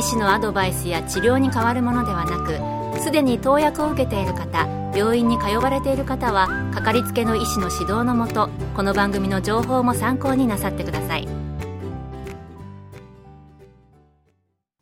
[0.00, 11.28] 医師のアドバイスや治療に変わるものではなくすでに投薬を受けている方病院に通われている方はかかりつけの医師の指導のもとこの番組の情報も参考になさってください。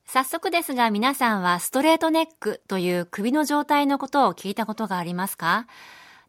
[0.07, 5.67] 早速ですが皆さんはストレートネックという首の状態のことを聞いたことがありますか？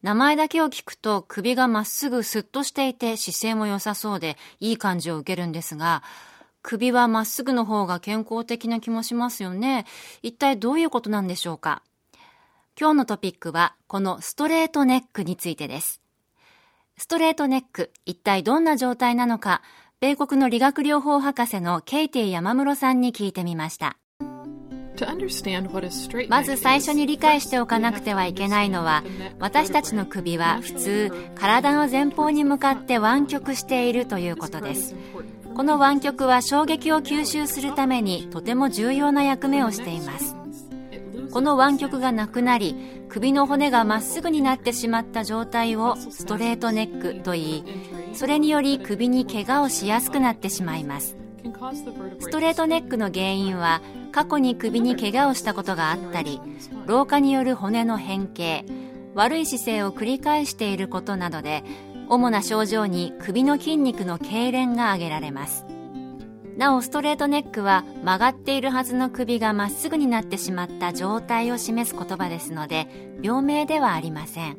[0.01, 6.01] 名前だけを聞くと首がまっすぐスッとしていて姿勢も良さそうでいい感じを受けるんですが
[6.61, 9.85] 首はまっすぐの方が健康的な気もしますよね。
[10.21, 11.81] 一体どういうことなんでしょうか？
[12.79, 16.01] 今日のトピックはこのストレートネックについてです。
[16.97, 19.61] ストレートネック、一体どんな状態なのか、
[20.01, 23.97] 米国の理学療法博士のケイティ山室さんに聞いてみました。
[26.27, 29.01] まず最初に理解しておかなくてはいけないのは
[29.39, 34.93] 私たちの首は普通体の前方に向かって湾曲しているということです
[35.59, 40.37] この湾曲は衝撃を吸収するためにとても重要な役目をしています。
[41.33, 42.77] この湾曲がなくなり
[43.09, 47.63] 首の骨がまっすぐになってしまった状態をストレートネックといい
[48.13, 51.17] それにより首に怪我をしやすくなってしまいます。
[52.19, 53.81] ストレートネックの原因は
[54.13, 56.39] 過去に首に怪我をしたことがあったり
[56.85, 58.63] 老化による骨の変形
[59.13, 61.65] 悪い姿勢を繰り返していることなどで
[62.09, 65.65] 主な症状に首の筋肉の痙攣が挙げられます。
[66.57, 74.57] なおストレートネックは曲がっているはずの首がまっすぐになってしまった状態を示す言葉ですので病名ではありません。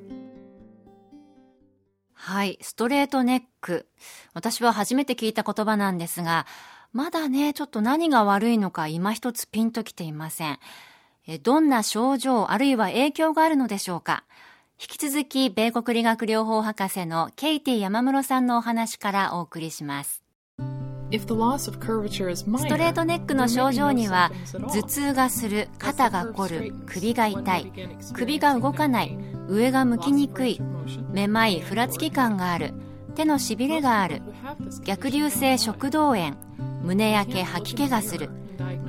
[2.14, 3.88] はいストレートネック。
[4.32, 6.46] 私は初めて聞いた言葉なんですが
[6.92, 10.58] まだねちょっと何が悪いのか今一つピンときていません。
[11.42, 14.24] どんな症状あるいは影響があるのでしょうか？
[14.82, 20.24] 引き続き、米国理学療法博士のケイティ山室さんのお話からお送りします。
[22.58, 24.32] ストレートネックの症状には
[24.72, 27.72] 頭痛がする肩が凝る首が痛い
[28.14, 29.18] 首が動かない
[29.48, 30.60] 上が向きにくい
[31.10, 32.72] めまいふらつき感がある
[33.16, 34.22] 手のしびれがある
[34.84, 36.36] 逆流性食道炎
[36.84, 38.30] 胸焼け吐き気がする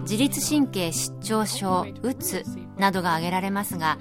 [0.04, 2.46] 自律神経失調症うつ
[2.78, 3.98] などが挙げられますが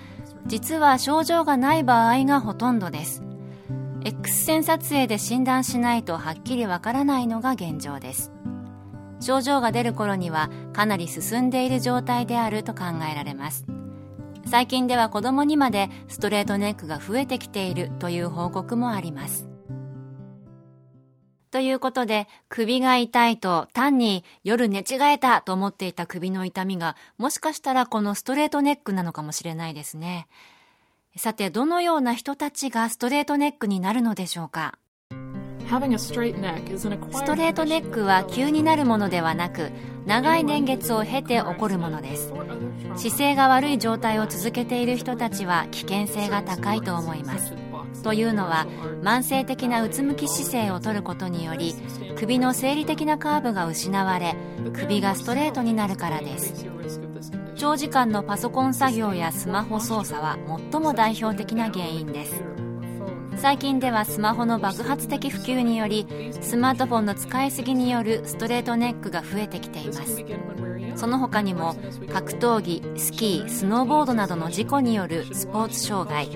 [0.47, 3.23] 実は症状がない場合がほとんどです。
[4.05, 8.33] X 線撮影で診断しないとはっきりわからないのが現状です。
[9.21, 13.67] 症状が出る頃にはかなり進んでいる状態であると考えられます。
[14.47, 19.50] 最近では子供にまでストレートネックが増えてきているという報告もあります。
[21.51, 30.29] ということで、首が痛いと単に夜寝違えたと思っていた首の痛みが、もしかしたらこのストレートネックなのかもしれないですね。
[31.17, 34.79] さて、どのような人たちがストレートネックになるのでしょうか？
[35.71, 39.71] ストレートネックは急になるものではなく
[40.05, 42.33] 長い年月を経て起こるものです。
[42.97, 47.55] 姿勢が悪い状態を続けている人たちは危険性が高いと思います。
[48.03, 48.67] というのは
[49.03, 51.77] 慢性的なうつむき姿勢をとることにより
[52.17, 54.35] 首の生理的なカーブが失われ
[54.73, 56.67] 首がストレートになるからです。
[57.55, 60.39] 長時間のパソコン作業やスマホ操作は
[60.73, 62.43] 最も代表的な原因です
[63.41, 66.07] 最近ではスマホの爆発的普及により
[66.43, 70.23] スマートフォンの使いすぎによるストレートネックが増えてきています。
[70.95, 71.75] その他にも
[72.13, 76.29] 格闘技スキースノーボードなどの事故によるスポーツ障害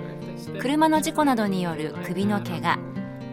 [0.58, 2.78] 車の事故などによる首の怪我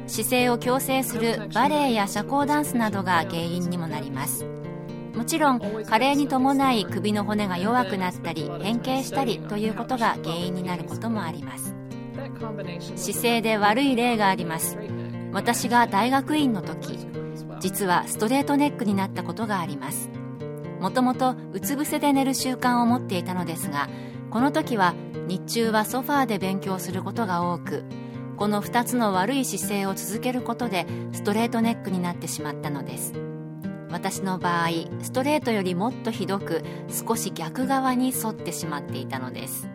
[0.06, 4.46] 姿勢を矯正するバレエや社交ダンスなどが原因にもなります。
[5.16, 11.81] もちろん加齢に伴い首の骨が弱くなったり変形したりということが原因になることもあります。
[12.96, 14.78] 姿勢で悪い例があります。
[15.32, 17.00] 私が大学院の時
[17.60, 20.10] 実はストレートネックになったことがあります。
[20.80, 23.88] もともとうつ伏せで寝る習慣を持っていたのですが
[24.32, 24.96] この時は
[25.28, 27.84] 日中はソファーで勉強することが多く
[28.36, 33.14] この2つの悪い姿勢を続けることでストレートネックになってしまったのです。
[33.92, 34.70] 私の場合
[35.02, 39.68] ストレートよりもっとひどく少し逆側に反ってしまっていたのです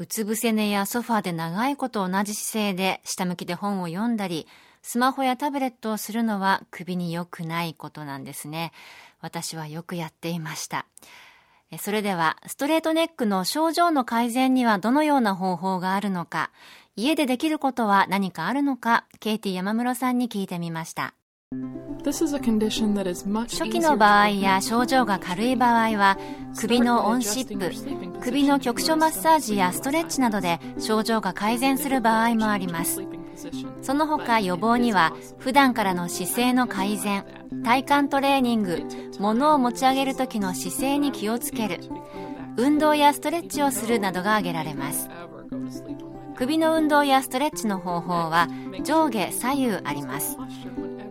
[0.00, 4.46] うつ伏せ寝やソファーで長いこと同じ姿勢で下向きで本を読んだり
[4.80, 8.72] スマホやタブレットをするのは首に良くないことなんですね。
[9.20, 10.86] 私はよくやっていました。
[11.78, 16.50] それではストレートネックの症状の改善にはどのような方法があるのか
[16.96, 21.12] 家でできることは何かあるのかケイティ山室さんに聞いてみました。
[23.48, 26.16] 初期の場合や症状が軽い場合は
[26.56, 33.02] 首のオンシップ首の局所マッサージやストレッチなどで症状が改善する場合もあります。
[33.82, 37.24] その他予防には普段からの姿勢の改善
[37.64, 38.84] 体幹トレーニング
[39.18, 41.80] 物を持ち上げる時の姿勢に気をつける
[42.58, 45.08] 運動やストレッチをするなどが挙げられます。
[46.36, 48.48] 首の運動やストレッチの方法は
[48.82, 50.38] 上下左右あります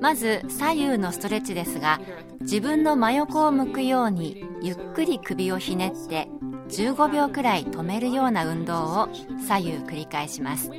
[0.01, 1.99] まず左右のストレッチですが
[2.41, 6.27] 自分の真横を向くようにゆっくり首をひねって
[6.69, 9.09] 15秒くらい止めるような運動を
[9.47, 10.71] 左右繰り返します。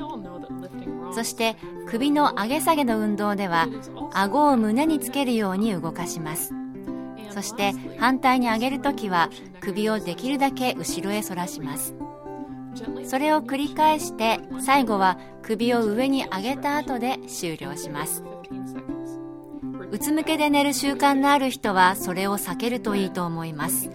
[1.12, 1.56] そして
[1.87, 3.67] 首の上げ下げの運動では
[4.12, 6.55] 顎を胸につけるように動かします。
[7.31, 9.31] そして反対に上げるときは
[9.61, 11.94] 首をできるだけ後ろへ反らします。
[13.05, 18.22] それを繰り返して最後は首を上に上げた後で終了します。
[19.90, 23.90] うつむけで寝る習慣のある人はそれを避けるといいと思います。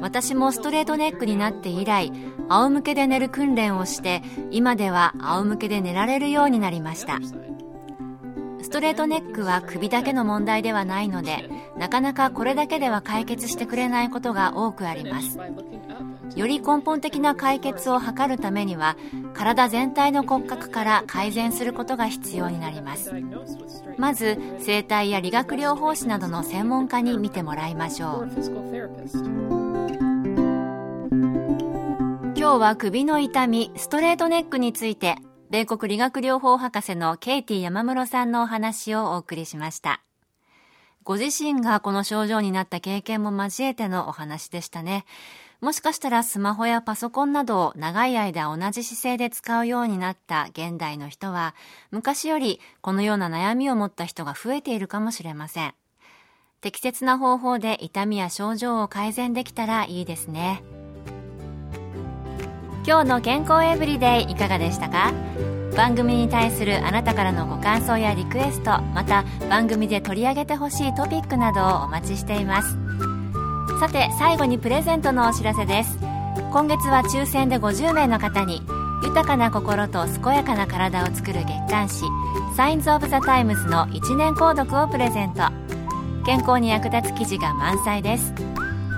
[0.00, 2.10] 私もストレートネックになって以来
[2.48, 7.20] 仰向けで寝る訓練をして今では仰向けで寝られるようになりました。
[8.62, 15.38] ストレートネックは首だけの問題ではないのでなかなかこれだけでは解決してくれないことが多くあります。
[16.36, 18.96] より根本的な解決を図るためには
[19.34, 23.12] 体全体の骨格から改善することが必要になります。
[23.98, 28.30] まず整体や理学療法士などの専門家に見てもらいましょう。
[32.36, 35.16] 今日は首の痛みストレートネックについて
[35.50, 40.00] 米国理学療法博士のケイティ山室さんのお話をお送りしました。
[41.02, 45.04] ご自身がこの症状になった経験も交えてのお話でしたね。
[45.60, 51.54] もしかしたらスマホやパソコンなどを長い間同じ姿勢で使うようになった現代の人は、
[51.90, 55.74] 昔よりこのような悩みを持った人が増えているかもしれません。
[56.62, 60.62] 適切な方法で痛みや症状を改善できたらいいですね。
[62.86, 65.12] 今日の健康エブリデイいかがでしたか？
[65.76, 72.76] 番組に対するあなたからのご感想やリクエストまた番組で取り上げてほしいトピックなどをお待ちしています
[73.80, 75.96] さて最後にプレゼントのお知らせです。
[76.52, 78.60] 今月は抽選で50名の方に
[79.02, 82.04] 豊かな心と健やかな体を作る月刊誌
[82.54, 85.44] サインズ・オブ・ザ・タイムズの1年購読をプレゼント。
[86.26, 88.34] 健康に役立つ記事が満載です。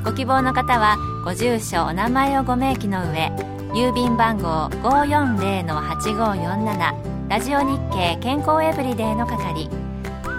[0.05, 3.31] ご希望の方はご住所お名前をご明記の上
[3.75, 9.82] 郵便番号540-8547ラジオ日経健康エブリデイの係。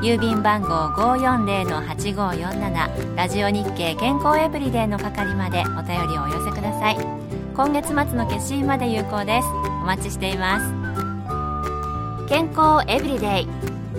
[0.03, 6.97] 郵便番号540-8547ラジオ日経健康エブリデイの係までお便りをお寄せください。
[7.55, 9.47] 今月末の決心まで有効です。
[9.47, 9.51] お
[9.85, 10.65] 待ちしています。
[12.27, 13.47] 健康エブリデイ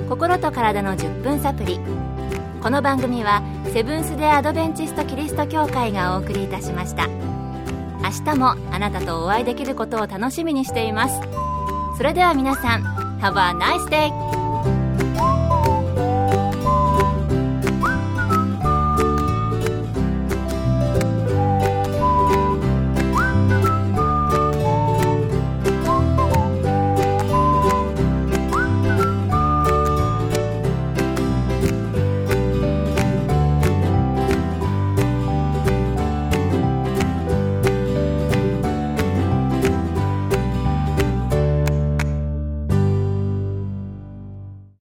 [0.07, 1.81] 心と体の10分サプリ。
[2.63, 3.43] この番組は
[3.73, 7.09] セブンス・デ・アドベンチスト・キリスト教会がお送りいたしました。
[7.09, 11.19] 明日もあなたとお会いできることを楽しみにしています。
[11.97, 12.83] それでは皆さん
[13.23, 14.44] Have a nice day!